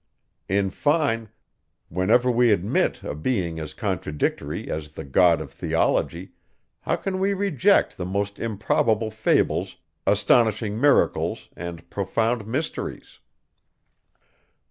[0.49, 1.29] In fine,
[1.89, 6.31] whenever we admit a being as contradictory as the God of theology,
[6.79, 9.75] how can we reject the most improbable fables,
[10.07, 13.19] astonishing miracles, and profound mysteries.